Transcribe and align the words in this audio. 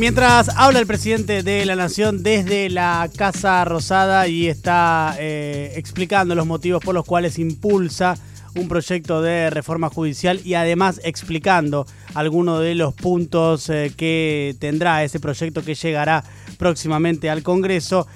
Mientras 0.00 0.48
habla 0.56 0.78
el 0.78 0.86
presidente 0.86 1.42
de 1.42 1.66
la 1.66 1.76
Nación 1.76 2.22
desde 2.22 2.70
la 2.70 3.10
Casa 3.14 3.62
Rosada 3.66 4.28
y 4.28 4.48
está 4.48 5.14
eh, 5.18 5.74
explicando 5.76 6.34
los 6.34 6.46
motivos 6.46 6.82
por 6.82 6.94
los 6.94 7.04
cuales 7.04 7.38
impulsa 7.38 8.16
un 8.56 8.66
proyecto 8.66 9.20
de 9.20 9.50
reforma 9.50 9.90
judicial 9.90 10.40
y 10.42 10.54
además 10.54 11.02
explicando 11.04 11.86
algunos 12.14 12.62
de 12.62 12.76
los 12.76 12.94
puntos 12.94 13.68
eh, 13.68 13.92
que 13.94 14.56
tendrá 14.58 15.04
ese 15.04 15.20
proyecto 15.20 15.62
que 15.62 15.74
llegará 15.74 16.24
próximamente 16.56 17.28
al 17.28 17.42
Congreso, 17.42 18.06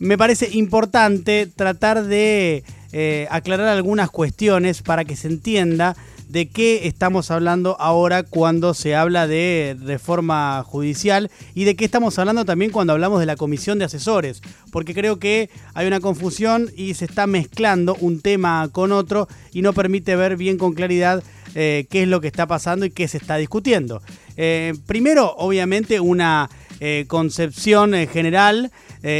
me 0.00 0.18
parece 0.18 0.48
importante 0.50 1.46
tratar 1.46 2.02
de 2.02 2.64
eh, 2.92 3.26
aclarar 3.30 3.68
algunas 3.68 4.10
cuestiones 4.10 4.82
para 4.82 5.04
que 5.04 5.16
se 5.16 5.28
entienda 5.28 5.96
de 6.28 6.48
qué 6.48 6.86
estamos 6.86 7.30
hablando 7.30 7.76
ahora 7.80 8.22
cuando 8.22 8.74
se 8.74 8.94
habla 8.94 9.26
de 9.26 9.76
reforma 9.82 10.62
judicial 10.62 11.30
y 11.54 11.64
de 11.64 11.74
qué 11.74 11.84
estamos 11.86 12.18
hablando 12.18 12.44
también 12.44 12.70
cuando 12.70 12.92
hablamos 12.92 13.20
de 13.20 13.26
la 13.26 13.36
comisión 13.36 13.78
de 13.78 13.86
asesores, 13.86 14.42
porque 14.70 14.94
creo 14.94 15.18
que 15.18 15.48
hay 15.74 15.86
una 15.86 16.00
confusión 16.00 16.70
y 16.76 16.94
se 16.94 17.06
está 17.06 17.26
mezclando 17.26 17.96
un 18.00 18.20
tema 18.20 18.68
con 18.70 18.92
otro 18.92 19.26
y 19.52 19.62
no 19.62 19.72
permite 19.72 20.16
ver 20.16 20.36
bien 20.36 20.58
con 20.58 20.74
claridad 20.74 21.22
eh, 21.54 21.86
qué 21.90 22.02
es 22.02 22.08
lo 22.08 22.20
que 22.20 22.28
está 22.28 22.46
pasando 22.46 22.84
y 22.84 22.90
qué 22.90 23.08
se 23.08 23.16
está 23.16 23.36
discutiendo. 23.36 24.02
Eh, 24.36 24.74
primero, 24.86 25.34
obviamente, 25.38 25.98
una 25.98 26.50
eh, 26.80 27.04
concepción 27.08 27.92
general, 28.06 28.70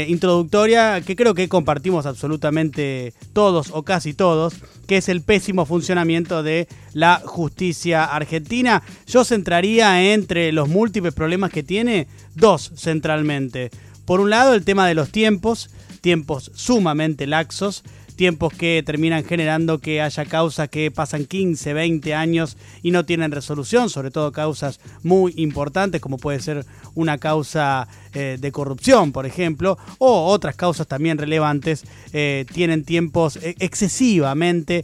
introductoria, 0.07 0.99
que 0.99 1.15
creo 1.15 1.33
que 1.33 1.47
compartimos 1.47 2.05
absolutamente 2.05 3.13
todos 3.31 3.69
o 3.71 3.83
casi 3.83 4.13
todos, 4.13 4.55
que 4.87 4.97
es 4.97 5.07
el 5.07 5.21
pésimo 5.21 5.65
funcionamiento 5.65 6.43
de 6.43 6.67
la 6.93 7.21
justicia 7.23 8.03
argentina. 8.03 8.83
Yo 9.07 9.23
centraría 9.23 10.11
entre 10.11 10.51
los 10.51 10.67
múltiples 10.67 11.13
problemas 11.13 11.51
que 11.51 11.63
tiene 11.63 12.07
dos 12.35 12.73
centralmente. 12.75 13.71
Por 14.05 14.19
un 14.19 14.31
lado, 14.31 14.53
el 14.53 14.65
tema 14.65 14.87
de 14.87 14.95
los 14.95 15.11
tiempos, 15.11 15.69
tiempos 16.01 16.51
sumamente 16.55 17.27
laxos, 17.27 17.83
tiempos 18.19 18.53
que 18.53 18.83
terminan 18.85 19.23
generando 19.23 19.77
que 19.77 20.01
haya 20.01 20.25
causas 20.25 20.67
que 20.67 20.91
pasan 20.91 21.23
15, 21.23 21.71
20 21.71 22.13
años 22.13 22.57
y 22.83 22.91
no 22.91 23.05
tienen 23.05 23.31
resolución, 23.31 23.89
sobre 23.89 24.11
todo 24.11 24.33
causas 24.33 24.81
muy 25.03 25.33
importantes 25.37 26.01
como 26.01 26.17
puede 26.17 26.41
ser 26.41 26.65
una 26.95 27.17
causa 27.17 27.87
eh, 28.13 28.35
de 28.37 28.51
corrupción, 28.51 29.13
por 29.13 29.25
ejemplo, 29.25 29.77
o 29.99 30.25
otras 30.25 30.57
causas 30.57 30.85
también 30.85 31.17
relevantes, 31.17 31.85
eh, 32.11 32.45
tienen 32.53 32.83
tiempos 32.83 33.37
eh, 33.37 33.55
excesivamente 33.59 34.83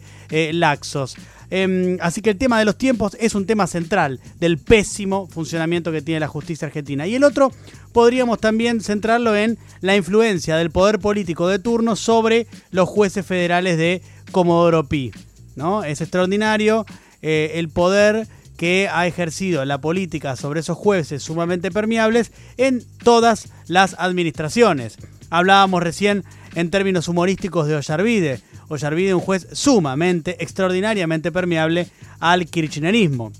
laxos. 0.53 1.17
Em, 1.49 1.97
así 2.01 2.21
que 2.21 2.31
el 2.31 2.37
tema 2.37 2.59
de 2.59 2.65
los 2.65 2.77
tiempos 2.77 3.15
es 3.19 3.35
un 3.35 3.45
tema 3.45 3.67
central 3.67 4.19
del 4.39 4.57
pésimo 4.57 5.27
funcionamiento 5.27 5.91
que 5.91 6.01
tiene 6.01 6.19
la 6.19 6.27
justicia 6.27 6.67
argentina. 6.67 7.07
Y 7.07 7.15
el 7.15 7.23
otro 7.23 7.51
podríamos 7.93 8.39
también 8.39 8.81
centrarlo 8.81 9.35
en 9.35 9.57
la 9.81 9.95
influencia 9.95 10.57
del 10.57 10.71
poder 10.71 10.99
político 10.99 11.47
de 11.47 11.59
turno 11.59 11.95
sobre 11.95 12.47
los 12.71 12.89
jueces 12.89 13.25
federales 13.25 13.77
de 13.77 14.01
Comodoro 14.31 14.87
Pi. 14.87 15.11
¿no? 15.55 15.83
Es 15.83 16.01
extraordinario 16.01 16.85
eh, 17.21 17.53
el 17.55 17.69
poder 17.69 18.27
que 18.57 18.89
ha 18.91 19.05
ejercido 19.05 19.65
la 19.65 19.81
política 19.81 20.35
sobre 20.35 20.61
esos 20.61 20.77
jueces 20.77 21.23
sumamente 21.23 21.71
permeables 21.71 22.31
en 22.57 22.83
todas 23.03 23.49
las 23.67 23.95
administraciones. 23.99 24.97
Hablábamos 25.29 25.83
recién 25.83 26.23
en 26.55 26.69
términos 26.69 27.07
humorísticos 27.07 27.67
de 27.67 27.75
Ollarvide. 27.75 28.41
Ollarvide, 28.67 29.13
un 29.13 29.21
juez 29.21 29.47
sumamente, 29.51 30.37
extraordinariamente 30.43 31.31
permeable 31.31 31.87
al 32.19 32.45
kirchnerismo. 32.45 33.31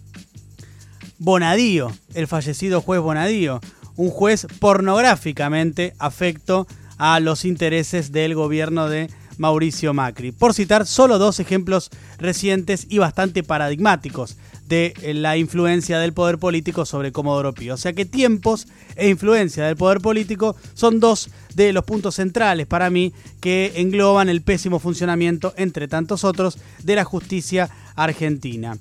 Bonadío, 1.18 1.92
el 2.14 2.28
fallecido 2.28 2.82
juez 2.82 3.02
Bonadío, 3.02 3.62
un 3.96 4.10
juez 4.10 4.48
pornográficamente 4.60 5.94
afecto 6.00 6.68
a 6.98 7.20
los 7.20 7.46
intereses 7.46 8.12
del 8.12 8.36
gobierno 8.36 8.90
de 8.90 9.10
Mauricio 9.38 9.94
Macri. 9.94 10.32
Por 10.32 10.54
citar 10.54 10.86
solo 10.86 11.18
dos 11.18 11.40
ejemplos 11.40 11.90
recientes 12.18 12.88
y 12.90 12.98
bastante 12.98 13.44
paradigmáticos 13.44 14.38
de 14.68 14.94
la 15.14 15.38
influencia 15.38 16.00
del 16.00 16.14
poder 16.14 16.38
político 16.40 16.86
sobre 16.86 17.12
Comodoro 17.12 17.54
Pi. 17.54 17.70
O 17.70 17.78
sea 17.78 17.94
que 17.94 18.06
tiempos 18.06 18.68
e 18.96 19.10
influencia 19.10 19.66
del 19.66 19.76
poder 19.76 20.02
político 20.02 20.56
son 20.74 21.00
dos 21.00 21.30
de 21.54 21.72
los 21.74 21.86
puntos 21.86 22.16
centrales 22.16 22.66
para 22.68 22.90
mí 22.90 23.14
que 23.40 23.74
engloban 23.76 24.30
el 24.30 24.42
pésimo 24.42 24.80
funcionamiento, 24.80 25.54
entre 25.58 25.88
tantos 25.88 26.24
otros, 26.24 26.58
de 26.84 26.96
la 26.96 27.04
justicia 27.04 27.70
argentina. 27.96 28.78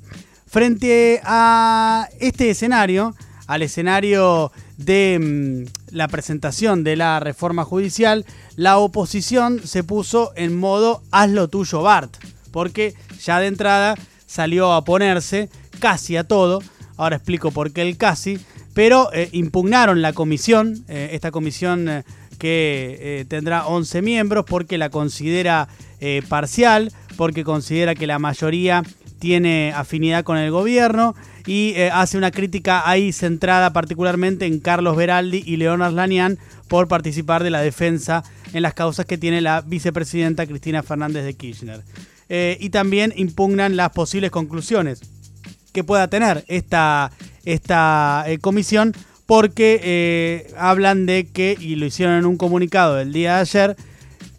Frente 0.47 1.21
a 1.25 2.09
este 2.21 2.51
escenario, 2.51 3.15
al 3.47 3.63
escenario 3.63 4.53
de 4.77 5.19
mm, 5.21 5.84
la 5.95 6.09
presentación 6.09 6.85
de 6.85 6.97
la 6.97 7.21
reforma 7.21 7.65
judicial, 7.65 8.27
la 8.57 8.79
oposición 8.79 9.61
se 9.65 9.85
puso 9.85 10.33
en 10.37 10.59
modo 10.59 11.03
hazlo 11.13 11.49
tuyo 11.49 11.83
Bart, 11.83 12.17
porque 12.51 12.95
ya 13.23 13.39
de 13.39 13.47
entrada 13.47 13.95
salió 14.27 14.73
a 14.73 14.79
oponerse 14.79 15.49
casi 15.79 16.17
a 16.17 16.25
todo, 16.25 16.63
ahora 16.97 17.17
explico 17.17 17.53
por 17.53 17.73
qué 17.73 17.83
el 17.83 17.97
casi, 17.97 18.41
pero 18.75 19.13
eh, 19.13 19.29
impugnaron 19.33 20.03
la 20.03 20.13
comisión, 20.13 20.85
eh, 20.89 21.11
esta 21.13 21.31
comisión 21.31 21.89
eh, 21.89 22.03
que 22.39 23.25
tendrá 23.29 23.67
11 23.67 24.03
miembros 24.03 24.45
porque 24.47 24.77
la 24.77 24.91
considera 24.91 25.69
parcial, 26.29 26.93
porque 27.17 27.45
considera 27.45 27.95
que 27.95 28.07
la 28.07 28.19
mayoría 28.19 28.83
tiene 29.21 29.73
afinidad 29.75 30.25
con 30.25 30.37
el 30.37 30.51
gobierno 30.51 31.15
y 31.47 31.75
hace 31.93 32.17
una 32.17 32.31
crítica 32.31 32.89
ahí 32.89 33.13
centrada 33.13 33.73
particularmente 33.73 34.47
en 34.47 34.61
Carlos 34.61 34.97
Beraldi 34.97 35.43
y 35.45 35.57
Leonard 35.57 35.93
Lanian 35.93 36.39
por 36.69 36.89
participar 36.89 37.43
de 37.43 37.51
la 37.51 37.61
defensa 37.61 38.25
en 38.53 38.63
las 38.63 38.75
causas 38.75 39.05
que 39.07 39.19
tiene 39.19 39.41
la 39.41 39.61
vicepresidenta 39.61 40.47
Cristina 40.47 40.83
Fernández 40.83 41.25
de 41.25 41.35
Kirchner. 41.35 41.83
y 42.29 42.71
también 42.71 43.13
impugnan 43.17 43.77
las 43.77 43.91
posibles 43.91 44.31
conclusiones 44.31 45.03
que 45.75 45.85
pueda 45.85 46.09
tener 46.09 46.45
esta, 46.47 47.11
esta 47.45 48.25
eh, 48.29 48.39
comisión 48.39 48.95
porque 49.27 49.81
eh, 49.83 50.55
hablan 50.57 51.05
de 51.05 51.27
que, 51.27 51.57
y 51.59 51.75
lo 51.75 51.85
hicieron 51.85 52.15
en 52.15 52.27
un 52.27 52.37
comunicado 52.37 52.95
del 52.95 53.13
día 53.13 53.35
de 53.35 53.41
ayer, 53.41 53.77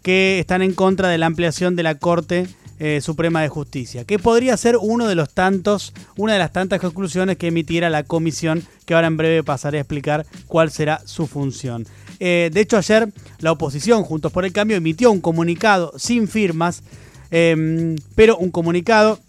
que 0.02 0.38
están 0.38 0.62
en 0.62 0.72
contra 0.72 1.08
de 1.08 1.18
la 1.18 1.26
ampliación 1.26 1.76
de 1.76 1.82
la 1.82 1.96
Corte 1.96 2.46
eh, 2.78 3.00
Suprema 3.00 3.42
de 3.42 3.48
Justicia, 3.48 4.04
que 4.04 4.18
podría 4.18 4.56
ser 4.56 4.76
uno 4.80 5.08
de 5.08 5.14
los 5.14 5.30
tantos, 5.32 5.92
una 6.16 6.34
de 6.34 6.38
las 6.38 6.52
tantas 6.52 6.80
conclusiones 6.80 7.36
que 7.36 7.48
emitiera 7.48 7.90
la 7.90 8.02
comisión, 8.02 8.62
que 8.84 8.94
ahora 8.94 9.06
en 9.06 9.16
breve 9.16 9.42
pasaré 9.42 9.78
a 9.78 9.82
explicar 9.82 10.26
cuál 10.46 10.70
será 10.70 11.00
su 11.04 11.26
función. 11.26 11.86
de 12.18 12.50
hecho, 12.54 12.78
ayer 12.78 13.12
la 13.40 13.52
oposición, 13.52 14.02
Juntos 14.02 14.32
por 14.32 14.44
el 14.44 14.52
Cambio, 14.52 14.76
emitió 14.76 15.10
un 15.10 15.20
comunicado 15.20 15.92
sin 15.96 16.28
firmas, 16.28 16.82
em, 17.30 17.96
pero 18.14 18.38
un 18.38 18.50
comunicado 18.50 19.20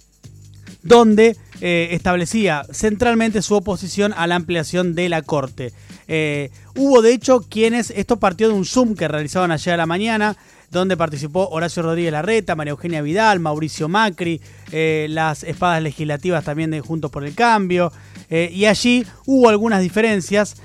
donde 0.83 1.35
eh, 1.59 1.89
establecía 1.91 2.65
centralmente 2.71 3.41
su 3.41 3.55
oposición 3.55 4.13
a 4.15 4.27
la 4.27 4.35
ampliación 4.35 4.95
de 4.95 5.09
la 5.09 5.21
Corte. 5.21 5.73
Eh, 6.07 6.51
hubo 6.75 7.01
de 7.01 7.13
hecho 7.13 7.41
quienes, 7.41 7.91
esto 7.91 8.17
partió 8.17 8.47
de 8.47 8.53
un 8.53 8.65
Zoom 8.65 8.95
que 8.95 9.07
realizaban 9.07 9.51
ayer 9.51 9.73
a 9.73 9.77
la 9.77 9.85
mañana, 9.85 10.37
donde 10.69 10.97
participó 10.97 11.47
Horacio 11.49 11.83
Rodríguez 11.83 12.11
Larreta, 12.11 12.55
María 12.55 12.71
Eugenia 12.71 13.01
Vidal, 13.01 13.39
Mauricio 13.39 13.87
Macri, 13.87 14.41
eh, 14.71 15.07
las 15.09 15.43
espadas 15.43 15.81
legislativas 15.81 16.43
también 16.43 16.71
de 16.71 16.81
Juntos 16.81 17.11
por 17.11 17.23
el 17.25 17.35
Cambio, 17.35 17.91
y 18.29 18.65
allí 18.65 19.05
hubo 19.25 19.47
algunas 19.47 19.81
diferencias 19.81 20.57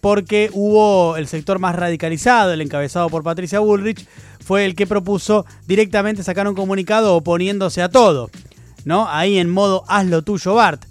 porque 0.00 0.48
hubo 0.52 1.16
el 1.16 1.26
sector 1.26 1.58
más 1.58 1.74
radicalizado, 1.74 2.52
el 2.52 2.60
encabezado 2.60 3.08
por 3.08 3.24
Patricia 3.24 3.58
Bullrich, 3.58 4.06
fue 4.44 4.64
el 4.64 4.76
que 4.76 4.86
propuso 4.86 5.44
directamente 5.66 6.22
sacar 6.22 6.46
un 6.46 6.54
comunicado 6.54 7.16
oponiéndose 7.16 7.82
a 7.82 7.88
todo. 7.88 8.30
¿no? 8.84 9.08
Ahí 9.08 9.38
en 9.38 9.50
modo 9.50 9.84
hazlo 9.88 10.22
tuyo, 10.22 10.54
Bart. 10.54 10.84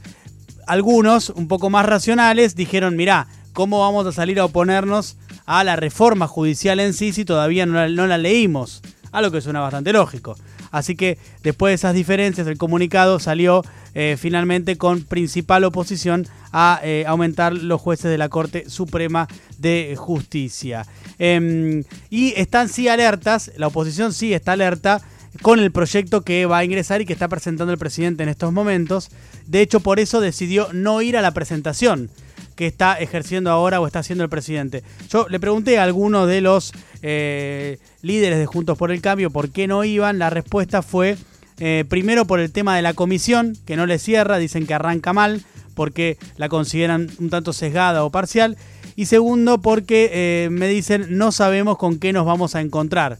Algunos, 0.67 1.29
un 1.31 1.47
poco 1.47 1.69
más 1.69 1.85
racionales, 1.85 2.55
dijeron, 2.55 2.95
mirá, 2.95 3.27
¿cómo 3.53 3.79
vamos 3.79 4.05
a 4.05 4.11
salir 4.11 4.39
a 4.39 4.45
oponernos 4.45 5.17
a 5.49 5.63
la 5.63 5.75
reforma 5.75 6.27
judicial 6.27 6.79
en 6.79 6.93
sí 6.93 7.11
si 7.11 7.25
todavía 7.25 7.65
no 7.65 7.87
la, 7.87 8.17
leímos? 8.19 8.83
A 9.11 9.19
lo 9.19 9.31
que 9.31 9.41
suena 9.41 9.59
bastante 9.59 9.91
lógico. 9.91 10.35
Así 10.69 10.95
que 10.95 11.17
después 11.41 11.71
de 11.71 11.75
esas 11.75 11.95
diferencias, 11.95 12.45
el 12.45 12.59
comunicado 12.59 13.17
salió 13.17 13.63
eh, 13.95 14.15
finalmente 14.19 14.77
con 14.77 15.01
principal 15.01 15.63
oposición 15.63 16.27
a 16.53 16.79
eh, 16.83 17.03
aumentar 17.07 17.53
los 17.53 17.81
jueces 17.81 18.11
de 18.11 18.19
la 18.19 18.29
Corte 18.29 18.69
Suprema 18.69 19.27
de 19.57 19.95
Justicia. 19.97 20.85
Em, 21.17 21.83
y 22.11 22.33
están 22.35 22.69
sí 22.69 22.87
alertas, 22.87 23.51
la 23.57 23.67
oposición 23.67 24.13
sí 24.13 24.35
está 24.35 24.51
alerta 24.51 25.01
con 25.41 25.59
el 25.59 25.71
proyecto 25.71 26.21
que 26.21 26.45
va 26.45 26.59
a 26.59 26.63
ingresar 26.63 27.01
y 27.01 27.07
que 27.07 27.13
está 27.13 27.27
presentando 27.27 27.73
el 27.73 27.79
presidente 27.79 28.21
en 28.21 28.29
estos 28.29 28.53
momentos. 28.53 29.09
De 29.47 29.61
hecho, 29.61 29.79
por 29.79 29.99
eso 29.99 30.21
decidió 30.21 30.67
no 30.73 31.01
ir 31.01 31.17
a 31.17 31.23
la 31.23 31.31
presentación 31.31 32.11
que 32.59 32.67
está 32.67 32.95
ejerciendo 32.95 33.51
ahora 33.51 33.79
o 33.79 33.87
está 33.87 33.99
haciendo 33.99 34.25
el 34.25 34.29
presidente. 34.29 34.83
Yo 35.09 35.29
le 35.29 35.39
pregunté 35.39 35.79
a 35.79 35.83
algunos 35.83 36.27
de 36.27 36.41
los 36.41 36.73
eh, 37.01 37.77
líderes 38.01 38.37
de 38.37 38.45
Juntos 38.47 38.77
por 38.77 38.91
el 38.91 38.99
Cambio 38.99 39.29
por 39.29 39.49
qué 39.49 39.65
no 39.65 39.85
iban. 39.85 40.19
La 40.19 40.29
respuesta 40.29 40.81
fue 40.81 41.15
eh, 41.59 41.85
primero 41.87 42.25
por 42.25 42.41
el 42.41 42.51
tema 42.51 42.75
de 42.75 42.81
la 42.81 42.93
comisión, 42.93 43.55
que 43.65 43.77
no 43.77 43.85
le 43.85 43.97
cierra, 43.97 44.39
dicen 44.39 44.67
que 44.67 44.73
arranca 44.73 45.13
mal 45.13 45.41
porque 45.73 46.17
la 46.35 46.49
consideran 46.49 47.09
un 47.19 47.29
tanto 47.29 47.53
sesgada 47.53 48.03
o 48.03 48.09
parcial. 48.09 48.57
Y 48.97 49.05
segundo, 49.05 49.61
porque 49.61 50.09
eh, 50.11 50.49
me 50.51 50.67
dicen 50.67 51.17
no 51.17 51.31
sabemos 51.31 51.77
con 51.77 51.97
qué 51.97 52.11
nos 52.11 52.25
vamos 52.25 52.55
a 52.55 52.61
encontrar. 52.61 53.17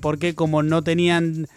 Porque 0.00 0.36
como 0.36 0.62
no 0.62 0.82
tenían 0.82 1.48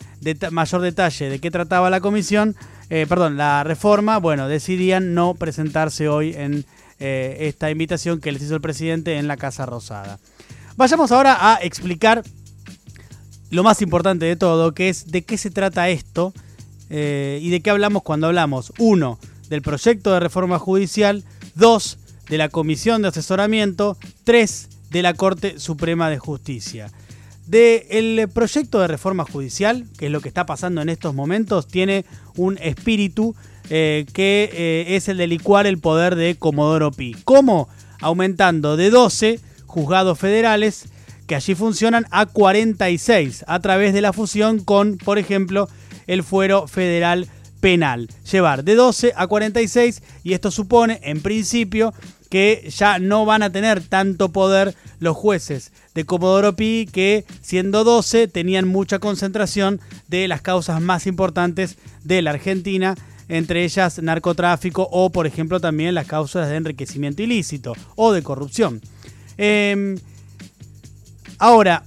mayor 0.49 0.81
detalle 0.81 1.29
de 1.29 1.39
qué 1.39 1.51
trataba 1.51 1.91
la 1.91 2.01
comisión, 2.01 2.55
perdón, 2.89 3.37
la 3.37 3.63
reforma, 3.63 4.17
bueno, 4.17 4.47
decidían 4.47 5.13
no 5.13 5.35
presentarse 5.35 6.09
hoy 6.09 6.33
en 6.35 6.65
esta 6.99 7.69
invitación 7.69 8.19
que 8.19 8.31
les 8.31 8.41
hizo 8.41 8.55
el 8.55 8.61
presidente 8.61 9.17
en 9.17 9.27
la 9.27 9.37
Casa 9.37 9.65
Rosada. 9.65 10.19
Vayamos 10.75 11.11
ahora 11.11 11.53
a 11.53 11.55
explicar 11.61 12.23
lo 13.49 13.63
más 13.63 13.81
importante 13.81 14.25
de 14.25 14.35
todo, 14.35 14.73
que 14.73 14.89
es 14.89 15.07
de 15.07 15.23
qué 15.23 15.37
se 15.37 15.51
trata 15.51 15.89
esto 15.89 16.33
y 16.89 17.49
de 17.49 17.61
qué 17.63 17.69
hablamos 17.69 18.03
cuando 18.03 18.27
hablamos, 18.27 18.73
uno, 18.77 19.19
del 19.49 19.61
proyecto 19.61 20.13
de 20.13 20.19
reforma 20.19 20.59
judicial, 20.59 21.23
dos, 21.55 21.97
de 22.29 22.37
la 22.37 22.49
Comisión 22.49 23.01
de 23.01 23.07
Asesoramiento, 23.09 23.97
3 24.23 24.69
de 24.89 25.01
la 25.01 25.13
Corte 25.13 25.59
Suprema 25.59 26.09
de 26.09 26.17
Justicia. 26.17 26.91
Del 27.47 28.27
proyecto 28.33 28.79
de 28.79 28.87
reforma 28.87 29.23
judicial, 29.23 29.85
que 29.97 30.07
es 30.07 30.11
lo 30.11 30.19
que 30.19 30.27
está 30.27 30.45
pasando 30.45 30.81
en 30.81 30.89
estos 30.89 31.15
momentos, 31.15 31.67
tiene 31.67 32.03
un 32.35 32.57
espíritu 32.57 33.35
eh, 33.69 34.05
que 34.13 34.49
eh, 34.51 34.95
es 34.95 35.07
el 35.07 35.17
de 35.17 35.27
licuar 35.27 35.65
el 35.65 35.77
poder 35.77 36.15
de 36.15 36.35
Comodoro 36.35 36.91
Pi. 36.91 37.15
¿Cómo? 37.23 37.69
Aumentando 38.01 38.75
de 38.75 38.89
12 38.89 39.39
juzgados 39.65 40.19
federales 40.19 40.89
que 41.25 41.35
allí 41.35 41.55
funcionan 41.55 42.05
a 42.11 42.25
46 42.25 43.45
a 43.47 43.59
través 43.59 43.93
de 43.93 44.01
la 44.01 44.13
fusión 44.13 44.59
con, 44.59 44.97
por 44.97 45.17
ejemplo, 45.17 45.69
el 46.07 46.23
fuero 46.23 46.67
federal 46.67 47.27
penal. 47.59 48.09
Llevar 48.29 48.63
de 48.63 48.75
12 48.75 49.13
a 49.15 49.27
46 49.27 50.01
y 50.23 50.33
esto 50.33 50.51
supone, 50.51 50.99
en 51.03 51.21
principio, 51.21 51.93
que 52.29 52.69
ya 52.75 52.99
no 52.99 53.25
van 53.25 53.43
a 53.43 53.51
tener 53.51 53.81
tanto 53.81 54.29
poder 54.29 54.75
los 54.99 55.15
jueces 55.15 55.71
de 55.97 56.05
Comodoro 56.05 56.55
Pi 56.55 56.87
que 56.91 57.25
siendo 57.41 57.83
12 57.83 58.27
tenían 58.27 58.67
mucha 58.67 58.99
concentración 58.99 59.81
de 60.07 60.27
las 60.27 60.43
causas 60.43 60.79
más 60.79 61.07
importantes 61.07 61.79
de 62.03 62.21
la 62.21 62.29
Argentina, 62.29 62.93
entre 63.29 63.63
ellas 63.63 63.99
narcotráfico 63.99 64.87
o 64.91 65.09
por 65.09 65.25
ejemplo 65.25 65.59
también 65.59 65.95
las 65.95 66.05
causas 66.05 66.49
de 66.49 66.55
enriquecimiento 66.55 67.23
ilícito 67.23 67.73
o 67.95 68.11
de 68.13 68.21
corrupción. 68.21 68.79
Em, 69.39 69.97
ahora, 71.39 71.83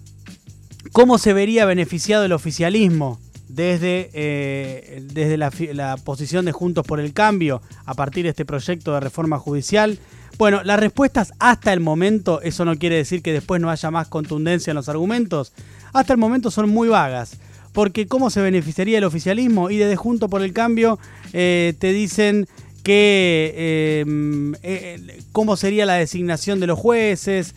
¿cómo 0.90 1.16
se 1.16 1.32
vería 1.32 1.64
beneficiado 1.64 2.24
el 2.24 2.32
oficialismo 2.32 3.20
desde, 3.46 4.10
eh, 4.12 5.04
desde 5.12 5.36
la 5.36 5.96
posición 5.98 6.46
de 6.46 6.52
Juntos 6.52 6.84
por 6.84 6.98
el 6.98 7.12
Cambio 7.12 7.62
a 7.84 7.94
partir 7.94 8.24
de 8.24 8.30
este 8.30 8.44
proyecto 8.44 8.92
de 8.92 8.98
reforma 8.98 9.38
judicial? 9.38 10.00
Bueno, 10.40 10.62
las 10.64 10.80
respuestas 10.80 11.34
hasta 11.38 11.70
el 11.70 11.80
momento, 11.80 12.40
eso 12.40 12.64
no 12.64 12.74
quiere 12.78 12.96
decir 12.96 13.20
que 13.20 13.30
después 13.30 13.60
no 13.60 13.68
haya 13.68 13.90
más 13.90 14.08
contundencia 14.08 14.70
en 14.70 14.74
los 14.74 14.88
argumentos, 14.88 15.52
hasta 15.92 16.14
el 16.14 16.18
momento 16.18 16.50
son 16.50 16.70
muy 16.70 16.88
vagas. 16.88 17.36
Porque 17.74 18.06
¿cómo 18.06 18.30
se 18.30 18.40
beneficiaría 18.40 18.96
el 18.96 19.04
oficialismo? 19.04 19.68
Y 19.68 19.76
desde 19.76 19.96
Junto 19.96 20.30
por 20.30 20.40
el 20.40 20.54
Cambio 20.54 20.98
eh, 21.34 21.74
te 21.78 21.92
dicen 21.92 22.48
que 22.82 23.52
eh, 23.54 24.54
eh, 24.62 25.20
cómo 25.32 25.58
sería 25.58 25.84
la 25.84 25.96
designación 25.96 26.58
de 26.58 26.68
los 26.68 26.78
jueces, 26.78 27.54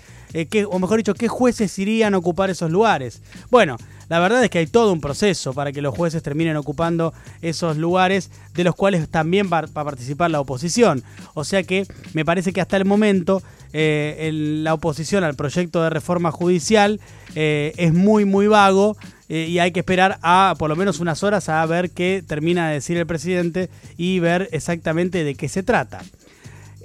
o 0.70 0.78
mejor 0.78 0.98
dicho, 0.98 1.14
qué 1.14 1.30
jueces 1.30 1.80
irían 1.80 2.16
a 2.16 2.18
ocupar 2.18 2.50
esos 2.50 2.70
lugares. 2.70 3.22
Bueno, 3.50 3.78
la 4.14 4.20
verdad 4.20 4.44
es 4.44 4.52
que 4.52 4.60
hay 4.60 4.68
todo 4.68 4.94
un 4.94 5.02
proceso 5.02 5.54
para 5.54 5.72
que 5.72 5.82
los 5.82 5.96
jueces 5.96 6.22
terminen 6.22 6.56
ocupando 6.56 7.16
esos 7.42 7.78
lugares 7.78 8.30
de 8.54 8.64
los 8.64 8.76
cuales 8.76 9.10
también 9.10 9.50
va, 9.52 9.66
a 9.74 9.84
participar 9.84 10.30
la 10.30 10.40
oposición. 10.40 11.04
O 11.34 11.44
sea 11.44 11.64
que 11.64 11.88
me 12.14 12.24
parece 12.24 12.54
que 12.54 12.62
hasta 12.62 12.78
el 12.78 12.86
momento 12.86 13.42
eh, 13.74 14.30
la 14.32 14.76
oposición 14.76 15.24
al 15.24 15.34
proyecto 15.34 15.82
de 15.82 15.90
reforma 15.90 16.32
judicial 16.32 17.02
eh, 17.34 17.74
es 17.76 17.92
muy, 17.92 18.24
muy 18.24 18.46
vago 18.46 18.98
eh, 19.30 19.48
y 19.50 19.58
hay 19.58 19.72
que 19.72 19.80
esperar 19.80 20.20
a 20.22 20.54
por 20.60 20.70
lo 20.70 20.76
menos 20.76 21.00
unas 21.00 21.24
horas 21.24 21.50
a 21.50 21.66
ver 21.66 21.90
qué 21.90 22.24
termina 22.24 22.68
de 22.68 22.76
decir 22.76 22.98
el 22.98 23.08
presidente 23.08 23.72
y 23.98 24.20
ver 24.20 24.48
exactamente 24.52 25.24
de 25.24 25.34
qué 25.34 25.50
se 25.50 25.64
trata. 25.64 26.04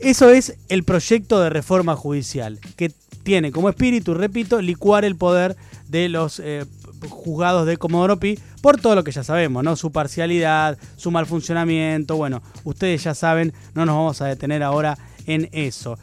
Eso 0.01 0.31
es 0.31 0.57
el 0.71 0.83
proyecto 0.83 1.43
de 1.43 1.51
reforma 1.51 1.95
judicial, 1.95 2.59
que 2.77 2.91
tiene 3.23 3.53
como 3.53 3.69
espíritu, 3.69 4.15
repito, 4.15 4.63
licuar 4.63 5.05
el 5.05 5.17
poder 5.17 5.59
de 5.91 6.09
los 6.09 6.41
juzgados 7.09 7.67
de 7.67 7.77
Comodoro 7.77 8.19
Pi 8.19 8.39
por 8.61 8.81
todo 8.81 8.95
lo 8.95 9.05
que 9.05 9.13
ya 9.13 9.23
sabemos, 9.23 9.63
¿no? 9.63 9.77
Su 9.77 9.93
parcialidad, 9.93 10.79
su 10.97 11.11
mal 11.11 11.27
funcionamiento, 11.27 12.17
bueno, 12.17 12.43
ustedes 12.65 13.05
ya 13.05 13.15
saben, 13.15 13.53
no 13.75 13.87
nos 13.87 13.97
vamos 13.97 14.21
a 14.21 14.27
detener 14.27 14.63
ahora 14.63 14.99
en 15.27 15.49
eso. 15.53 15.99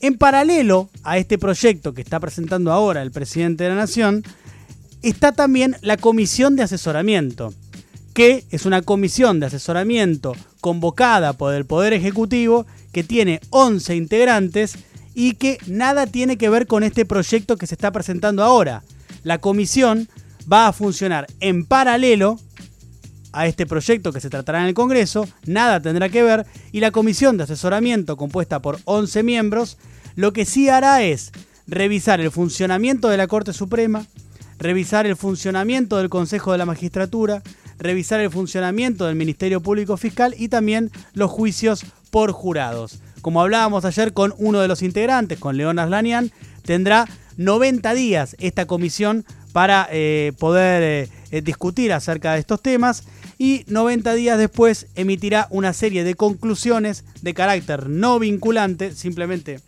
En 0.00 0.18
paralelo 0.18 0.88
a 1.02 1.18
este 1.18 1.38
proyecto 1.38 1.94
que 1.94 2.02
está 2.02 2.20
presentando 2.20 2.72
ahora 2.72 3.02
el 3.02 3.10
presidente 3.10 3.64
de 3.64 3.70
la 3.70 3.76
Nación, 3.76 4.22
está 5.02 5.32
también 5.32 5.76
la 5.82 5.96
comisión 5.96 6.56
de 6.56 6.62
asesoramiento, 6.62 7.52
que 8.14 8.44
es 8.50 8.66
una 8.66 8.82
comisión 8.82 9.40
de 9.40 9.46
asesoramiento 9.46 10.34
convocada 10.60 11.34
por 11.34 11.54
el 11.54 11.66
Poder 11.66 11.92
Ejecutivo 11.92 12.66
que 12.92 13.04
tiene 13.04 13.40
11 13.50 13.96
integrantes 13.96 14.76
y 15.14 15.34
que 15.34 15.58
nada 15.66 16.06
tiene 16.06 16.38
que 16.38 16.48
ver 16.48 16.66
con 16.66 16.82
este 16.82 17.04
proyecto 17.04 17.56
que 17.56 17.66
se 17.66 17.74
está 17.74 17.90
presentando 17.90 18.42
ahora. 18.42 18.82
La 19.22 19.38
comisión 19.38 20.08
va 20.50 20.68
a 20.68 20.72
funcionar 20.72 21.26
en 21.40 21.64
paralelo 21.64 22.38
a 23.32 23.46
este 23.46 23.66
proyecto 23.66 24.12
que 24.12 24.20
se 24.20 24.30
tratará 24.30 24.60
en 24.60 24.66
el 24.66 24.74
Congreso, 24.74 25.26
nada 25.44 25.80
tendrá 25.80 26.08
que 26.08 26.22
ver, 26.22 26.46
y 26.70 26.80
la 26.80 26.92
comisión 26.92 27.36
de 27.36 27.44
asesoramiento 27.44 28.16
compuesta 28.16 28.60
por 28.60 28.78
11 28.84 29.22
miembros, 29.24 29.76
lo 30.14 30.32
que 30.32 30.44
sí 30.44 30.68
hará 30.68 31.02
es 31.02 31.32
revisar 31.66 32.20
el 32.20 32.30
funcionamiento 32.30 33.08
de 33.08 33.16
la 33.16 33.26
Corte 33.26 33.52
Suprema, 33.52 34.06
revisar 34.58 35.06
el 35.06 35.16
funcionamiento 35.16 35.96
del 35.96 36.10
Consejo 36.10 36.52
de 36.52 36.58
la 36.58 36.66
Magistratura, 36.66 37.42
revisar 37.78 38.20
el 38.20 38.30
funcionamiento 38.30 39.06
del 39.06 39.16
Ministerio 39.16 39.60
Público 39.60 39.96
Fiscal 39.96 40.34
y 40.38 40.48
también 40.48 40.90
los 41.12 41.30
juicios 41.30 41.84
por 42.10 42.30
jurados. 42.30 43.00
Como 43.20 43.40
hablábamos 43.40 43.84
ayer 43.84 44.12
con 44.12 44.32
uno 44.38 44.60
de 44.60 44.68
los 44.68 44.82
integrantes, 44.82 45.38
con 45.38 45.56
León 45.56 45.80
Aslanian, 45.80 46.30
tendrá 46.64 47.08
90 47.36 47.94
días 47.94 48.36
esta 48.38 48.66
comisión 48.66 49.24
para 49.54 49.86
eh, 49.92 50.32
poder 50.40 50.82
eh, 50.82 51.08
eh, 51.30 51.40
discutir 51.40 51.92
acerca 51.92 52.32
de 52.32 52.40
estos 52.40 52.60
temas 52.60 53.04
y 53.38 53.62
90 53.68 54.12
días 54.14 54.36
después 54.36 54.88
emitirá 54.96 55.46
una 55.48 55.72
serie 55.72 56.02
de 56.02 56.16
conclusiones 56.16 57.04
de 57.22 57.34
carácter 57.34 57.88
no 57.88 58.18
vinculante, 58.18 58.92
simplemente, 58.96 59.60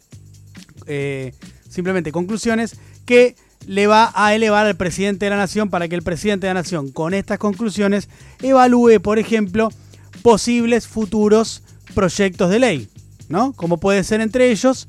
simplemente 1.69 2.11
conclusiones 2.11 2.77
que 3.05 3.37
le 3.69 3.87
va 3.87 4.11
a 4.17 4.35
elevar 4.35 4.67
al 4.67 4.77
presidente 4.77 5.27
de 5.27 5.31
la 5.31 5.37
nación 5.37 5.71
para 5.71 5.87
que 5.87 5.95
el 5.95 6.03
presidente 6.03 6.49
de 6.49 6.55
la 6.55 6.63
nación 6.63 6.91
con 6.91 7.15
estas 7.15 7.39
conclusiones 7.39 8.09
evalúe, 8.43 9.01
por 9.01 9.21
ejemplo, 9.21 9.69
posibles 10.23 10.89
futuros 10.89 11.63
proyectos 11.95 12.51
de 12.51 12.59
ley, 12.59 12.89
¿no? 13.29 13.53
Como 13.53 13.79
puede 13.79 14.03
ser 14.03 14.21
entre 14.21 14.51
ellos 14.51 14.89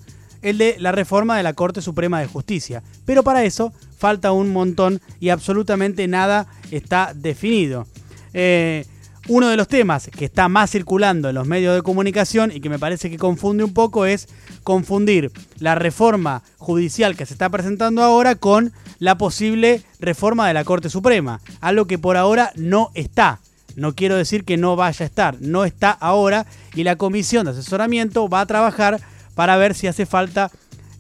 el 0.50 0.58
de 0.58 0.76
la 0.80 0.92
reforma 0.92 1.38
de 1.38 1.44
la 1.44 1.54
Corte 1.54 1.82
Suprema 1.82 2.20
de 2.20 2.28
Justicia. 2.28 2.84
Pero 3.06 3.24
para 3.24 3.44
eso 3.44 3.74
falta 3.98 4.32
un 4.32 4.52
montón 4.52 5.02
y 5.20 5.30
absolutamente 5.30 6.08
nada 6.08 6.48
está 6.72 7.14
definido. 7.16 7.88
Eh, 8.34 8.86
uno 9.30 9.50
de 9.50 9.58
los 9.58 9.68
temas 9.68 10.10
que 10.16 10.26
está 10.26 10.48
más 10.48 10.72
circulando 10.72 11.28
en 11.28 11.36
los 11.36 11.48
medios 11.48 11.76
de 11.76 11.82
comunicación 11.82 12.52
y 12.54 12.62
que 12.62 12.70
me 12.70 12.80
parece 12.80 13.10
que 13.10 13.18
confunde 13.18 13.66
un 13.66 13.74
poco 13.74 14.06
es 14.06 14.30
confundir 14.64 15.32
la 15.60 15.76
reforma 15.76 16.44
judicial 16.58 17.18
que 17.18 17.26
se 17.26 17.34
está 17.34 17.50
presentando 17.50 18.04
ahora 18.04 18.36
con 18.36 18.72
la 19.00 19.18
posible 19.18 19.82
reforma 20.00 20.48
de 20.48 20.54
la 20.54 20.64
Corte 20.64 20.90
Suprema, 20.90 21.42
algo 21.60 21.86
que 21.86 22.00
por 22.00 22.16
ahora 22.16 22.52
no 22.56 22.90
está. 22.94 23.40
No 23.76 23.94
quiero 23.94 24.16
decir 24.16 24.46
que 24.46 24.58
no 24.58 24.76
vaya 24.76 25.04
a 25.04 25.08
estar, 25.08 25.38
no 25.42 25.66
está 25.66 25.92
ahora 25.92 26.46
y 26.74 26.84
la 26.84 26.96
comisión 26.96 27.46
de 27.46 27.52
asesoramiento 27.52 28.30
va 28.30 28.42
a 28.42 28.46
trabajar 28.46 29.02
para 29.38 29.56
ver 29.56 29.76
si 29.76 29.86
hace 29.86 30.08
falta 30.08 30.50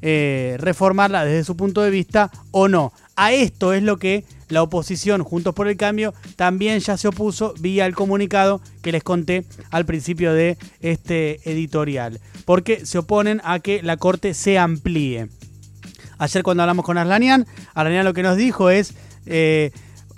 eh, 0.03 0.57
reformarla 0.59 1.25
desde 1.25 1.43
su 1.43 1.57
punto 1.57 1.81
de 1.81 1.89
vista 1.89 2.29
o 2.51 2.67
no. 2.67 2.93
A 3.15 3.31
esto 3.31 3.73
es 3.73 3.81
lo 3.81 3.97
que 3.97 4.25
la 4.47 4.61
oposición, 4.61 5.23
Juntos 5.23 5.55
por 5.55 5.67
el 5.67 5.75
Cambio, 5.75 6.13
también 6.35 6.79
ya 6.79 6.97
se 6.97 7.07
opuso 7.07 7.55
vía 7.59 7.87
el 7.87 7.95
comunicado 7.95 8.61
que 8.83 8.91
les 8.91 9.03
conté 9.03 9.43
al 9.71 9.87
principio 9.87 10.33
de 10.33 10.55
este 10.81 11.39
editorial, 11.49 12.19
porque 12.45 12.85
se 12.85 12.99
oponen 12.99 13.41
a 13.43 13.57
que 13.57 13.81
la 13.81 13.97
Corte 13.97 14.35
se 14.35 14.59
amplíe. 14.59 15.29
Ayer 16.19 16.43
cuando 16.43 16.61
hablamos 16.61 16.85
con 16.85 16.99
Arlanian, 16.99 17.47
Arlanian 17.73 18.05
lo 18.05 18.13
que 18.13 18.21
nos 18.21 18.37
dijo 18.37 18.69
es, 18.69 18.93
eh, 19.25 19.71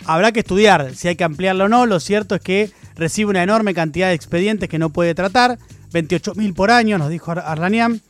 habrá 0.05 0.33
que 0.33 0.41
estudiar 0.41 0.93
si 0.93 1.07
hay 1.07 1.15
que 1.15 1.23
ampliarlo 1.23 1.63
o 1.63 1.69
no, 1.69 1.85
lo 1.85 2.01
cierto 2.01 2.35
es 2.35 2.41
que 2.41 2.69
recibe 2.95 3.29
una 3.29 3.43
enorme 3.43 3.73
cantidad 3.73 4.09
de 4.09 4.13
expedientes 4.13 4.67
que 4.67 4.77
no 4.77 4.89
puede 4.89 5.15
tratar, 5.15 5.57
28.000 5.91 6.53
por 6.53 6.71
año, 6.71 6.97
nos 6.97 7.09
dijo 7.09 7.31
Arlanian. 7.31 8.01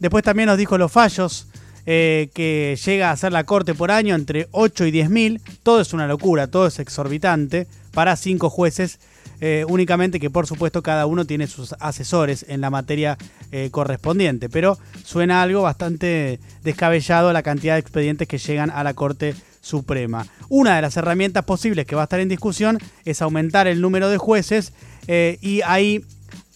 Después 0.00 0.24
también 0.24 0.48
nos 0.48 0.58
dijo 0.58 0.76
los 0.78 0.92
fallos 0.92 1.48
eh, 1.88 2.30
que 2.34 2.76
llega 2.84 3.10
a 3.10 3.12
hacer 3.12 3.32
la 3.32 3.44
corte 3.44 3.72
por 3.72 3.92
año 3.92 4.16
entre 4.16 4.48
8 4.50 4.86
y 4.86 4.92
10.000. 4.92 5.40
Todo 5.62 5.80
es 5.80 5.92
una 5.92 6.08
locura, 6.08 6.48
todo 6.48 6.66
es 6.66 6.80
exorbitante 6.80 7.68
para 7.92 8.16
cinco 8.16 8.50
jueces 8.50 8.98
eh, 9.40 9.64
únicamente 9.68 10.18
que 10.18 10.30
por 10.30 10.46
supuesto 10.46 10.82
cada 10.82 11.04
uno 11.04 11.26
tiene 11.26 11.46
sus 11.46 11.74
asesores 11.78 12.44
en 12.48 12.62
la 12.62 12.70
materia 12.70 13.18
eh, 13.52 13.68
correspondiente, 13.70 14.48
pero 14.48 14.78
suena 15.04 15.42
algo 15.42 15.62
bastante 15.62 16.40
descabellado 16.64 17.32
la 17.32 17.42
cantidad 17.42 17.74
de 17.74 17.80
expedientes 17.80 18.26
que 18.26 18.38
llegan 18.38 18.70
a 18.70 18.82
la 18.82 18.94
Corte 18.94 19.34
Suprema. 19.60 20.26
Una 20.48 20.76
de 20.76 20.82
las 20.82 20.96
herramientas 20.96 21.44
posibles 21.44 21.86
que 21.86 21.94
va 21.94 22.02
a 22.02 22.04
estar 22.04 22.20
en 22.20 22.28
discusión 22.28 22.78
es 23.04 23.20
aumentar 23.22 23.66
el 23.66 23.80
número 23.80 24.08
de 24.08 24.16
jueces 24.16 24.72
y 25.06 25.60
ahí 25.64 26.02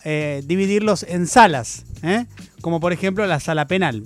dividirlos 0.04 1.04
en 1.08 1.26
salas, 1.26 1.84
como 2.60 2.80
por 2.80 2.92
ejemplo 2.92 3.26
la 3.26 3.40
sala 3.40 3.66
penal. 3.66 4.04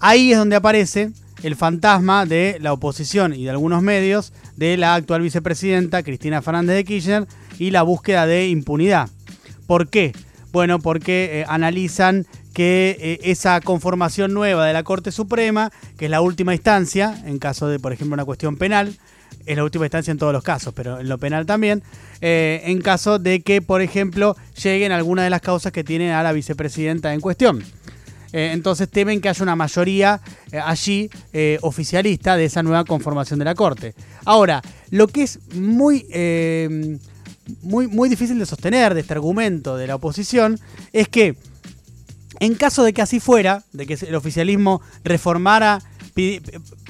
Ahí 0.00 0.32
es 0.32 0.38
donde 0.38 0.56
aparece 0.56 1.12
el 1.42 1.56
fantasma 1.56 2.24
de 2.24 2.58
la 2.60 2.72
oposición 2.72 3.34
y 3.34 3.44
de 3.44 3.50
algunos 3.50 3.82
medios 3.82 4.32
de 4.56 4.76
la 4.76 4.94
actual 4.94 5.20
vicepresidenta 5.22 6.02
Cristina 6.02 6.42
Fernández 6.42 6.76
de 6.76 6.84
Kirchner 6.84 7.26
y 7.58 7.70
la 7.70 7.82
búsqueda 7.82 8.26
de 8.26 8.48
impunidad. 8.48 9.10
¿Por 9.66 9.88
qué? 9.88 10.12
Bueno, 10.52 10.78
porque 10.78 11.40
eh, 11.40 11.44
analizan 11.48 12.26
que 12.52 12.96
eh, 13.00 13.18
esa 13.24 13.60
conformación 13.60 14.32
nueva 14.32 14.66
de 14.66 14.72
la 14.72 14.84
Corte 14.84 15.10
Suprema, 15.10 15.70
que 15.98 16.06
es 16.06 16.10
la 16.10 16.20
última 16.20 16.54
instancia, 16.54 17.22
en 17.26 17.38
caso 17.38 17.66
de, 17.68 17.78
por 17.78 17.92
ejemplo, 17.92 18.14
una 18.14 18.24
cuestión 18.24 18.56
penal, 18.56 18.96
es 19.46 19.56
la 19.56 19.64
última 19.64 19.84
instancia 19.84 20.10
en 20.10 20.18
todos 20.18 20.32
los 20.32 20.42
casos, 20.42 20.72
pero 20.74 21.00
en 21.00 21.08
lo 21.08 21.18
penal 21.18 21.46
también, 21.46 21.82
eh, 22.20 22.62
en 22.64 22.80
caso 22.80 23.18
de 23.18 23.40
que, 23.40 23.62
por 23.62 23.82
ejemplo, 23.82 24.36
lleguen 24.62 24.92
alguna 24.92 25.24
de 25.24 25.30
las 25.30 25.40
causas 25.40 25.72
que 25.72 25.84
tiene 25.84 26.12
a 26.12 26.22
la 26.22 26.32
vicepresidenta 26.32 27.12
en 27.12 27.20
cuestión. 27.20 27.62
Eh, 28.32 28.50
entonces 28.52 28.88
temen 28.88 29.20
que 29.20 29.28
haya 29.28 29.42
una 29.42 29.54
mayoría 29.54 30.20
eh, 30.50 30.58
allí 30.58 31.08
oficialista 31.60 32.36
de 32.36 32.46
esa 32.46 32.62
nueva 32.62 32.84
conformación 32.84 33.38
de 33.38 33.44
la 33.44 33.54
Corte. 33.54 33.94
Ahora, 34.24 34.62
lo 34.90 35.06
que 35.06 35.22
es 35.22 35.38
muy, 35.54 36.06
muy, 37.62 37.86
muy 37.86 38.08
difícil 38.08 38.38
de 38.38 38.46
sostener 38.46 38.94
de 38.94 39.02
este 39.02 39.12
argumento 39.12 39.76
de 39.76 39.86
la 39.86 39.96
oposición 39.96 40.58
es 40.92 41.08
que 41.08 41.36
en 42.44 42.54
caso 42.54 42.84
de 42.84 42.92
que 42.92 43.02
así 43.02 43.20
fuera, 43.20 43.64
de 43.72 43.86
que 43.86 43.94
el 43.94 44.14
oficialismo 44.14 44.82
reformara, 45.02 45.80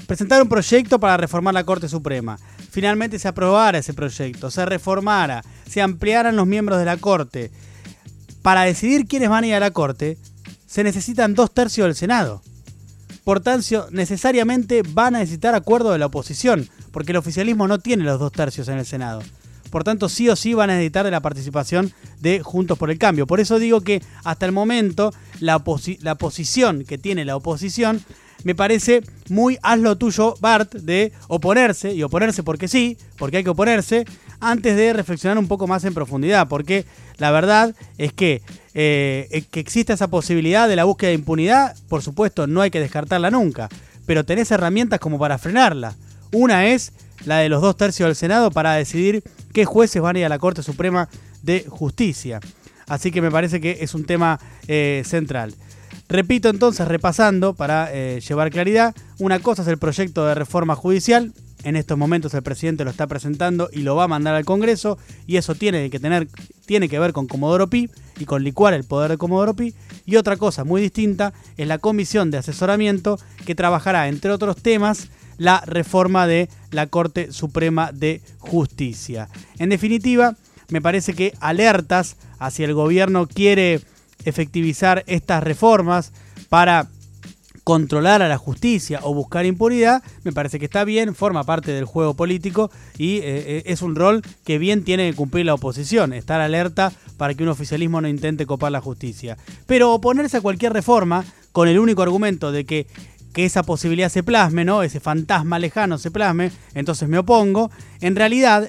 presentara 0.06 0.42
un 0.42 0.48
proyecto 0.48 0.98
para 0.98 1.16
reformar 1.16 1.54
la 1.54 1.64
Corte 1.64 1.88
Suprema, 1.88 2.38
finalmente 2.70 3.18
se 3.18 3.28
aprobara 3.28 3.78
ese 3.78 3.94
proyecto, 3.94 4.50
se 4.50 4.66
reformara, 4.66 5.44
se 5.68 5.80
ampliaran 5.80 6.36
los 6.36 6.46
miembros 6.46 6.78
de 6.78 6.84
la 6.84 6.96
Corte, 6.96 7.52
para 8.42 8.62
decidir 8.62 9.06
quiénes 9.06 9.30
van 9.30 9.44
a 9.44 9.46
ir 9.46 9.54
a 9.54 9.60
la 9.60 9.70
Corte, 9.70 10.18
se 10.66 10.82
necesitan 10.82 11.34
dos 11.34 11.54
tercios 11.54 11.86
del 11.86 11.94
Senado. 11.94 12.42
Por 13.22 13.40
tanto, 13.40 13.86
necesariamente 13.90 14.82
van 14.86 15.14
a 15.14 15.20
necesitar 15.20 15.54
acuerdo 15.54 15.92
de 15.92 15.98
la 15.98 16.06
oposición, 16.06 16.68
porque 16.90 17.12
el 17.12 17.18
oficialismo 17.18 17.68
no 17.68 17.78
tiene 17.78 18.04
los 18.04 18.18
dos 18.18 18.32
tercios 18.32 18.68
en 18.68 18.78
el 18.78 18.86
Senado. 18.86 19.22
Por 19.74 19.82
tanto, 19.82 20.08
sí 20.08 20.28
o 20.28 20.36
sí 20.36 20.54
van 20.54 20.70
a 20.70 20.74
necesitar 20.74 21.04
de 21.04 21.10
la 21.10 21.18
participación 21.18 21.92
de 22.20 22.38
Juntos 22.44 22.78
por 22.78 22.92
el 22.92 22.98
Cambio. 22.98 23.26
Por 23.26 23.40
eso 23.40 23.58
digo 23.58 23.80
que 23.80 24.00
hasta 24.22 24.46
el 24.46 24.52
momento 24.52 25.12
la, 25.40 25.64
la 26.00 26.14
posición 26.14 26.84
que 26.84 26.96
tiene 26.96 27.24
la 27.24 27.34
oposición 27.34 28.00
me 28.44 28.54
parece 28.54 29.02
muy 29.30 29.58
haz 29.64 29.80
lo 29.80 29.98
tuyo, 29.98 30.36
Bart, 30.38 30.74
de 30.74 31.10
oponerse, 31.26 31.92
y 31.92 32.04
oponerse 32.04 32.44
porque 32.44 32.68
sí, 32.68 32.96
porque 33.18 33.38
hay 33.38 33.42
que 33.42 33.50
oponerse, 33.50 34.04
antes 34.38 34.76
de 34.76 34.92
reflexionar 34.92 35.38
un 35.38 35.48
poco 35.48 35.66
más 35.66 35.82
en 35.82 35.92
profundidad, 35.92 36.46
porque 36.46 36.84
la 37.18 37.32
verdad 37.32 37.74
es 37.98 38.12
que 38.12 38.42
eh, 38.74 39.44
que 39.50 39.58
exista 39.58 39.92
esa 39.92 40.06
posibilidad 40.06 40.68
de 40.68 40.76
la 40.76 40.84
búsqueda 40.84 41.08
de 41.08 41.16
impunidad, 41.16 41.76
por 41.88 42.00
supuesto, 42.00 42.46
no 42.46 42.60
hay 42.60 42.70
que 42.70 42.78
descartarla 42.78 43.32
nunca, 43.32 43.68
pero 44.06 44.24
tenés 44.24 44.52
herramientas 44.52 45.00
como 45.00 45.18
para 45.18 45.36
frenarla. 45.36 45.96
Una 46.30 46.66
es 46.66 46.92
la 47.24 47.38
de 47.38 47.48
los 47.48 47.62
dos 47.62 47.76
tercios 47.76 48.06
del 48.06 48.16
Senado 48.16 48.50
para 48.50 48.74
decidir 48.74 49.22
qué 49.52 49.64
jueces 49.64 50.02
van 50.02 50.16
a 50.16 50.18
ir 50.20 50.24
a 50.24 50.28
la 50.28 50.38
Corte 50.38 50.62
Suprema 50.62 51.08
de 51.42 51.64
Justicia. 51.68 52.40
Así 52.86 53.10
que 53.10 53.22
me 53.22 53.30
parece 53.30 53.60
que 53.60 53.78
es 53.80 53.94
un 53.94 54.04
tema 54.04 54.38
eh, 54.68 55.02
central. 55.06 55.54
Repito 56.08 56.50
entonces, 56.50 56.86
repasando 56.86 57.54
para 57.54 57.88
eh, 57.92 58.20
llevar 58.20 58.50
claridad, 58.50 58.94
una 59.18 59.38
cosa 59.38 59.62
es 59.62 59.68
el 59.68 59.78
proyecto 59.78 60.26
de 60.26 60.34
reforma 60.34 60.74
judicial, 60.74 61.32
en 61.64 61.76
estos 61.76 61.96
momentos 61.96 62.34
el 62.34 62.42
presidente 62.42 62.84
lo 62.84 62.90
está 62.90 63.06
presentando 63.06 63.68
y 63.72 63.80
lo 63.80 63.96
va 63.96 64.04
a 64.04 64.08
mandar 64.08 64.34
al 64.34 64.44
Congreso 64.44 64.98
y 65.26 65.38
eso 65.38 65.54
tiene 65.54 65.88
que 65.90 65.98
tener 65.98 66.28
tiene 66.66 66.88
que 66.88 66.98
ver 66.98 67.12
con 67.12 67.26
Comodoro 67.26 67.68
Pi 67.68 67.90
y 68.18 68.26
con 68.26 68.44
licuar 68.44 68.74
el 68.74 68.84
poder 68.84 69.10
de 69.10 69.18
Comodoro 69.18 69.54
Pi 69.54 69.74
y 70.04 70.16
otra 70.16 70.36
cosa 70.36 70.64
muy 70.64 70.82
distinta 70.82 71.32
es 71.56 71.66
la 71.66 71.78
comisión 71.78 72.30
de 72.30 72.38
asesoramiento 72.38 73.18
que 73.46 73.54
trabajará 73.54 74.08
entre 74.08 74.30
otros 74.30 74.56
temas 74.56 75.08
la 75.38 75.62
reforma 75.66 76.26
de 76.26 76.48
la 76.70 76.86
Corte 76.86 77.32
Suprema 77.32 77.92
de 77.92 78.20
Justicia. 78.38 79.28
En 79.58 79.68
definitiva, 79.68 80.36
me 80.68 80.80
parece 80.80 81.14
que 81.14 81.34
alertas 81.40 82.16
hacia 82.38 82.66
el 82.66 82.74
gobierno 82.74 83.26
quiere 83.26 83.80
efectivizar 84.24 85.04
estas 85.06 85.42
reformas 85.42 86.12
para 86.48 86.88
controlar 87.64 88.20
a 88.20 88.28
la 88.28 88.36
justicia 88.36 89.00
o 89.02 89.14
buscar 89.14 89.46
impunidad, 89.46 90.02
me 90.22 90.32
parece 90.32 90.58
que 90.58 90.66
está 90.66 90.84
bien, 90.84 91.14
forma 91.14 91.44
parte 91.44 91.72
del 91.72 91.86
juego 91.86 92.14
político 92.14 92.70
y 92.98 93.16
eh, 93.16 93.22
eh, 93.24 93.62
es 93.66 93.80
un 93.80 93.96
rol 93.96 94.22
que 94.44 94.58
bien 94.58 94.84
tiene 94.84 95.10
que 95.10 95.16
cumplir 95.16 95.46
la 95.46 95.54
oposición, 95.54 96.12
estar 96.12 96.42
alerta 96.42 96.92
para 97.16 97.32
que 97.32 97.42
un 97.42 97.48
oficialismo 97.48 98.02
no 98.02 98.08
intente 98.08 98.44
copar 98.44 98.70
la 98.70 98.82
justicia. 98.82 99.38
Pero 99.66 99.92
oponerse 99.92 100.36
a 100.36 100.40
cualquier 100.42 100.74
reforma 100.74 101.24
con 101.52 101.68
el 101.68 101.78
único 101.78 102.02
argumento 102.02 102.52
de 102.52 102.66
que 102.66 102.86
que 103.34 103.44
esa 103.44 103.64
posibilidad 103.64 104.08
se 104.08 104.22
plasme, 104.22 104.64
¿no? 104.64 104.82
Ese 104.82 105.00
fantasma 105.00 105.58
lejano 105.58 105.98
se 105.98 106.10
plasme, 106.10 106.52
entonces 106.72 107.08
me 107.08 107.18
opongo. 107.18 107.70
En 108.00 108.16
realidad, 108.16 108.68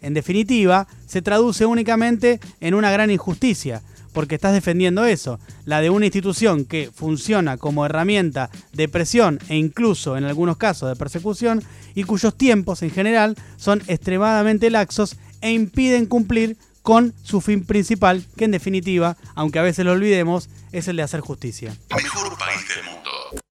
en 0.00 0.14
definitiva, 0.14 0.86
se 1.06 1.22
traduce 1.22 1.66
únicamente 1.66 2.38
en 2.60 2.74
una 2.74 2.92
gran 2.92 3.10
injusticia 3.10 3.82
porque 4.12 4.36
estás 4.36 4.52
defendiendo 4.52 5.04
eso, 5.04 5.40
la 5.64 5.80
de 5.80 5.90
una 5.90 6.06
institución 6.06 6.64
que 6.64 6.90
funciona 6.94 7.56
como 7.56 7.84
herramienta 7.84 8.48
de 8.72 8.88
presión 8.88 9.40
e 9.48 9.56
incluso 9.56 10.16
en 10.16 10.24
algunos 10.24 10.56
casos 10.56 10.88
de 10.88 10.96
persecución 10.96 11.62
y 11.94 12.04
cuyos 12.04 12.36
tiempos 12.36 12.82
en 12.82 12.90
general 12.90 13.36
son 13.56 13.82
extremadamente 13.88 14.70
laxos 14.70 15.16
e 15.40 15.50
impiden 15.52 16.06
cumplir 16.06 16.56
con 16.82 17.12
su 17.22 17.40
fin 17.40 17.64
principal, 17.64 18.24
que 18.36 18.44
en 18.44 18.52
definitiva, 18.52 19.16
aunque 19.34 19.58
a 19.58 19.62
veces 19.62 19.84
lo 19.84 19.92
olvidemos, 19.92 20.48
es 20.70 20.86
el 20.86 20.96
de 20.96 21.02
hacer 21.02 21.20
justicia. 21.20 21.74
Mejor 21.90 22.28